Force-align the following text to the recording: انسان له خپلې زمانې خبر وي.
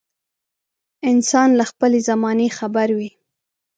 انسان 1.11 1.49
له 1.59 1.65
خپلې 1.71 1.99
زمانې 2.09 2.47
خبر 2.57 2.87
وي. 2.97 3.09